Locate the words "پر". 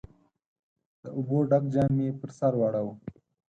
2.19-2.29